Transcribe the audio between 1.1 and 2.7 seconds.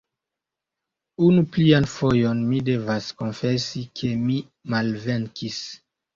Unu plian fojon mi